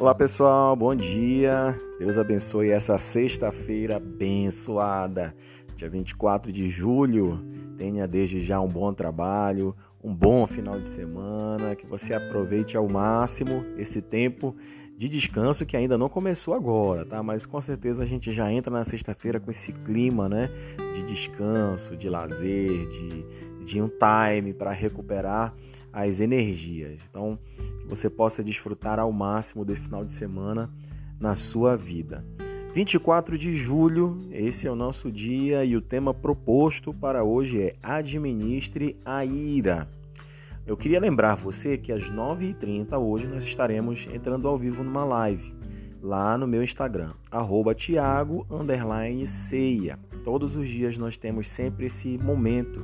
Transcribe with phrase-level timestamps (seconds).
[0.00, 1.76] Olá pessoal, bom dia.
[1.98, 5.36] Deus abençoe essa sexta-feira abençoada,
[5.76, 7.44] dia 24 de julho.
[7.76, 12.88] Tenha desde já um bom trabalho, um bom final de semana, que você aproveite ao
[12.88, 14.56] máximo esse tempo
[14.96, 17.22] de descanso que ainda não começou agora, tá?
[17.22, 20.48] Mas com certeza a gente já entra na sexta-feira com esse clima, né?
[20.94, 23.26] De descanso, de lazer, de,
[23.66, 25.54] de um time para recuperar
[25.92, 27.02] as energias.
[27.08, 27.38] Então,
[27.80, 30.70] que você possa desfrutar ao máximo desse final de semana
[31.18, 32.24] na sua vida.
[32.72, 37.74] 24 de julho, esse é o nosso dia e o tema proposto para hoje é
[37.82, 39.88] Administre a ira.
[40.64, 45.52] Eu queria lembrar você que às 9h30 hoje nós estaremos entrando ao vivo numa live
[46.02, 48.46] lá no meu Instagram, arroba Thiago
[49.26, 49.98] Ceia.
[50.24, 52.82] Todos os dias nós temos sempre esse momento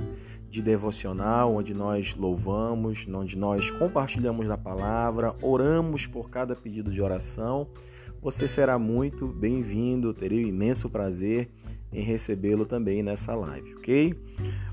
[0.51, 7.01] de devocional, onde nós louvamos, onde nós compartilhamos da palavra, oramos por cada pedido de
[7.01, 7.69] oração.
[8.23, 11.49] Você será muito bem-vindo, terei um imenso prazer
[11.93, 14.15] em recebê-lo também nessa live, ok?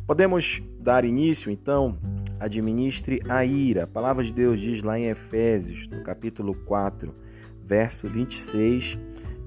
[0.05, 1.97] Podemos dar início então?
[2.39, 3.83] Administre a ira.
[3.83, 7.13] A palavra de Deus diz lá em Efésios, no capítulo 4,
[7.63, 8.97] verso 26,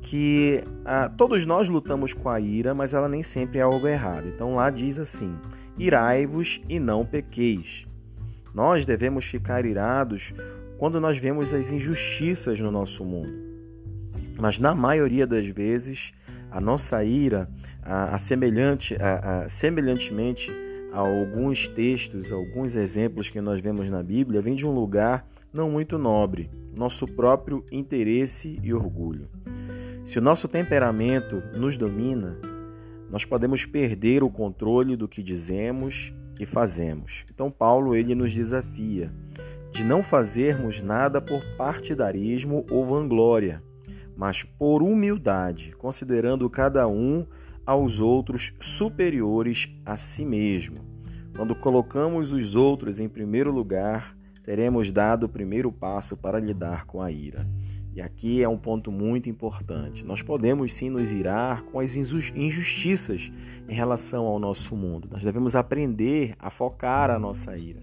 [0.00, 4.28] que ah, todos nós lutamos com a ira, mas ela nem sempre é algo errado.
[4.28, 5.36] Então lá diz assim:
[5.78, 7.86] irai-vos e não pequeis.
[8.54, 10.32] Nós devemos ficar irados
[10.78, 13.32] quando nós vemos as injustiças no nosso mundo.
[14.38, 16.12] Mas na maioria das vezes,
[16.50, 17.48] a nossa ira,
[17.82, 20.52] a, a semelhante, a, a, semelhantemente
[20.92, 25.70] a alguns textos, alguns exemplos que nós vemos na Bíblia, vem de um lugar não
[25.70, 29.28] muito nobre, nosso próprio interesse e orgulho.
[30.04, 32.38] Se o nosso temperamento nos domina,
[33.10, 37.24] nós podemos perder o controle do que dizemos e fazemos.
[37.32, 39.12] Então Paulo ele nos desafia
[39.70, 43.62] de não fazermos nada por partidarismo ou vanglória,
[44.16, 47.26] mas por humildade, considerando cada um
[47.66, 50.78] aos outros superiores a si mesmo.
[51.36, 57.02] Quando colocamos os outros em primeiro lugar, teremos dado o primeiro passo para lidar com
[57.02, 57.46] a ira.
[57.96, 60.04] E aqui é um ponto muito importante.
[60.04, 63.32] Nós podemos sim nos irar com as injustiças
[63.66, 65.08] em relação ao nosso mundo.
[65.10, 67.80] Nós devemos aprender a focar a nossa ira.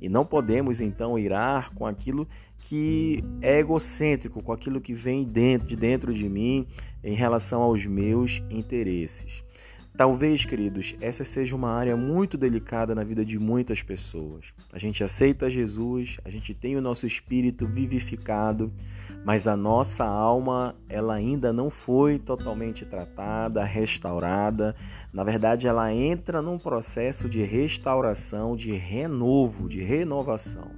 [0.00, 2.26] E não podemos então irar com aquilo
[2.64, 6.66] que é egocêntrico, com aquilo que vem dentro, de dentro de mim
[7.04, 9.44] em relação aos meus interesses.
[9.98, 14.54] Talvez, queridos, essa seja uma área muito delicada na vida de muitas pessoas.
[14.72, 18.72] A gente aceita Jesus, a gente tem o nosso espírito vivificado,
[19.24, 24.76] mas a nossa alma, ela ainda não foi totalmente tratada, restaurada.
[25.12, 30.70] Na verdade, ela entra num processo de restauração, de renovo, de renovação.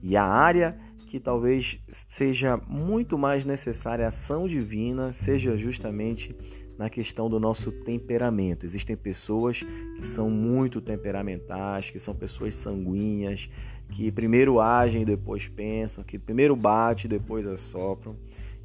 [0.00, 0.78] E a área
[1.08, 6.36] que talvez seja muito mais necessária a ação divina seja justamente
[6.78, 8.64] na questão do nosso temperamento.
[8.64, 9.64] Existem pessoas
[9.96, 13.50] que são muito temperamentais, que são pessoas sanguíneas,
[13.90, 18.16] que primeiro agem e depois pensam, que primeiro bate e depois assopram.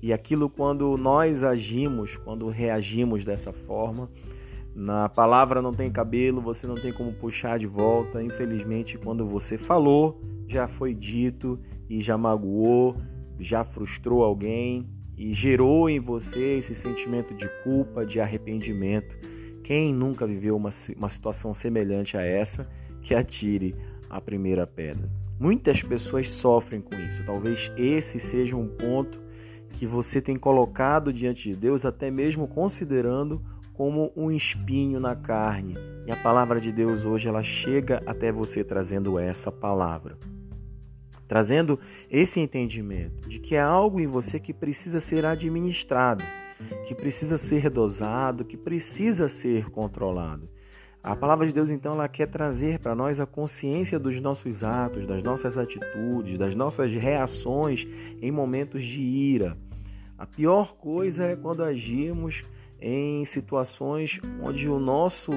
[0.01, 4.09] E aquilo quando nós agimos, quando reagimos dessa forma,
[4.75, 8.21] na palavra não tem cabelo, você não tem como puxar de volta.
[8.21, 11.59] Infelizmente, quando você falou, já foi dito
[11.89, 12.95] e já magoou,
[13.39, 14.87] já frustrou alguém,
[15.17, 19.17] e gerou em você esse sentimento de culpa, de arrependimento.
[19.63, 22.67] Quem nunca viveu uma, uma situação semelhante a essa,
[23.01, 23.75] que atire
[24.09, 25.09] a primeira pedra.
[25.39, 27.23] Muitas pessoas sofrem com isso.
[27.25, 29.21] Talvez esse seja um ponto
[29.69, 33.41] que você tem colocado diante de Deus, até mesmo considerando
[33.73, 35.75] como um espinho na carne.
[36.05, 40.17] E a palavra de Deus hoje ela chega até você trazendo essa palavra
[41.33, 41.79] trazendo
[42.11, 46.23] esse entendimento de que é algo em você que precisa ser administrado,
[46.87, 50.47] que precisa ser dosado, que precisa ser controlado.
[51.01, 55.07] A palavra de Deus, então, ela quer trazer para nós a consciência dos nossos atos,
[55.07, 57.87] das nossas atitudes, das nossas reações
[58.21, 59.57] em momentos de ira.
[60.15, 62.43] A pior coisa é quando agimos
[62.83, 65.31] em situações onde o nosso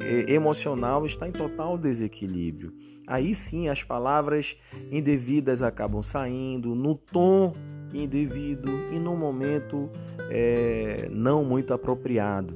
[0.00, 2.72] eh, emocional está em total desequilíbrio
[3.08, 4.54] aí sim as palavras
[4.92, 7.54] indevidas acabam saindo no tom
[7.92, 9.90] indevido e no momento
[10.30, 12.54] é, não muito apropriado.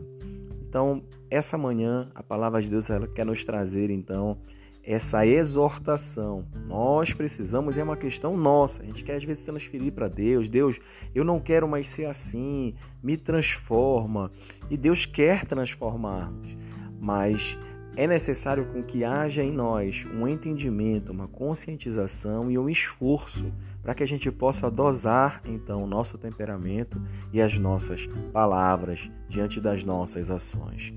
[0.68, 4.38] Então, essa manhã a palavra de Deus ela quer nos trazer então
[4.84, 6.44] essa exortação.
[6.66, 8.82] Nós precisamos, é uma questão nossa.
[8.82, 10.48] A gente quer às vezes transferir para Deus.
[10.48, 10.80] Deus,
[11.14, 12.74] eu não quero mais ser assim.
[13.02, 14.30] Me transforma.
[14.68, 16.56] E Deus quer transformar-nos.
[17.00, 17.58] Mas
[17.96, 23.52] é necessário com que haja em nós um entendimento, uma conscientização e um esforço
[23.82, 27.02] para que a gente possa dosar então o nosso temperamento
[27.32, 30.94] e as nossas palavras diante das nossas ações.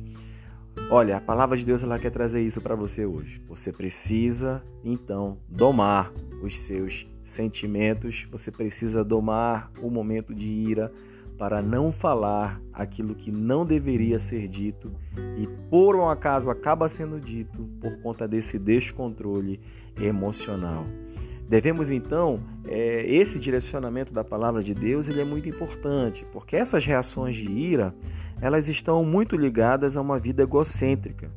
[0.89, 3.42] Olha, a palavra de Deus ela quer trazer isso para você hoje.
[3.48, 6.12] Você precisa então domar
[6.44, 10.92] os seus sentimentos, você precisa domar o momento de ira,
[11.38, 14.92] para não falar aquilo que não deveria ser dito
[15.38, 19.60] e por um acaso acaba sendo dito por conta desse descontrole
[20.00, 20.86] emocional.
[21.48, 26.86] Devemos então, é, esse direcionamento da palavra de Deus ele é muito importante, porque essas
[26.86, 27.94] reações de ira
[28.41, 31.31] elas estão muito ligadas a uma vida egocêntrica.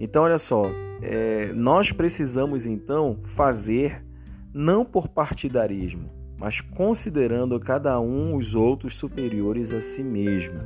[0.00, 0.64] Então, olha só,
[1.02, 4.04] é, nós precisamos então fazer
[4.52, 6.10] não por partidarismo,
[6.40, 10.60] mas considerando cada um os outros superiores a si mesmo.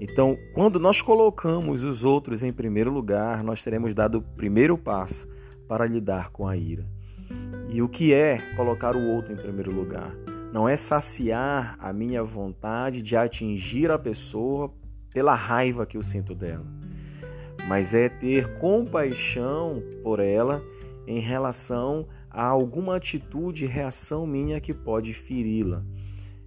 [0.00, 5.28] Então, quando nós colocamos os outros em primeiro lugar, nós teremos dado o primeiro passo
[5.68, 6.86] para lidar com a ira.
[7.68, 10.10] E o que é colocar o outro em primeiro lugar?
[10.52, 14.72] Não é saciar a minha vontade de atingir a pessoa
[15.12, 16.66] pela raiva que eu sinto dela,
[17.68, 20.62] mas é ter compaixão por ela
[21.06, 25.84] em relação há alguma atitude, reação minha que pode feri-la.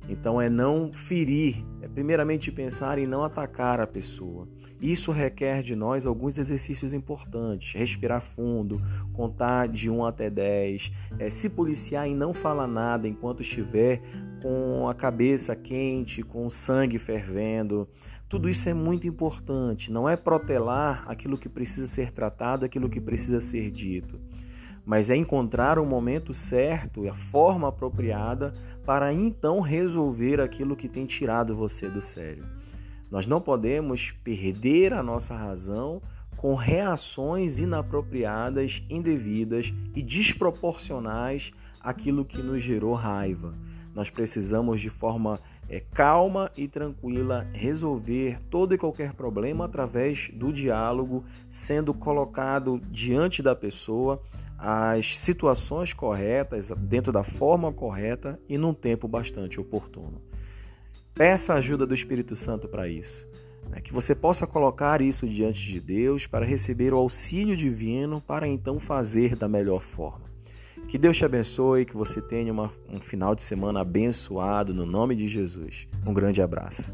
[0.07, 4.47] Então é não ferir, é primeiramente pensar em não atacar a pessoa.
[4.83, 8.81] Isso requer de nós alguns exercícios importantes: respirar fundo,
[9.13, 14.01] contar de 1 até 10, é, se policiar em não falar nada enquanto estiver
[14.41, 17.87] com a cabeça quente, com o sangue fervendo.
[18.27, 19.89] Tudo isso é muito importante.
[19.89, 24.19] Não é protelar aquilo que precisa ser tratado, aquilo que precisa ser dito
[24.85, 28.51] mas é encontrar o momento certo e a forma apropriada
[28.85, 32.45] para então resolver aquilo que tem tirado você do sério.
[33.13, 36.01] Nós não podemos perder a nossa razão
[36.35, 43.53] com reações inapropriadas, indevidas e desproporcionais àquilo que nos gerou raiva.
[43.93, 45.39] Nós precisamos, de forma
[45.69, 53.43] é, calma e tranquila, resolver todo e qualquer problema através do diálogo, sendo colocado diante
[53.43, 54.19] da pessoa
[54.57, 60.32] as situações corretas, dentro da forma correta e num tempo bastante oportuno.
[61.13, 63.27] Peça a ajuda do Espírito Santo para isso.
[63.69, 63.79] Né?
[63.81, 68.79] Que você possa colocar isso diante de Deus para receber o auxílio divino para então
[68.79, 70.31] fazer da melhor forma.
[70.87, 75.15] Que Deus te abençoe, que você tenha uma, um final de semana abençoado no nome
[75.15, 75.87] de Jesus.
[76.05, 76.93] Um grande abraço.